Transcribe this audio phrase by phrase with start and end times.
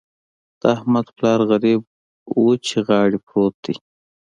[0.59, 1.81] د احمد پلار غريب
[2.43, 3.75] وچې غاړې پروت دی.